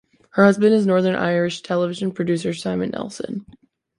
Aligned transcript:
Her 0.31 0.45
husband 0.45 0.73
is 0.73 0.87
Northern 0.87 1.13
Irish 1.13 1.61
television 1.61 2.11
producer 2.11 2.55
Simon 2.55 2.89
Nelson. 2.89 3.45